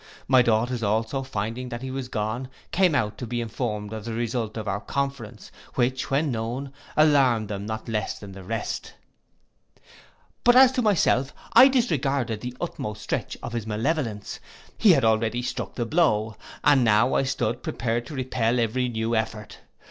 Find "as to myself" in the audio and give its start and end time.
10.55-11.35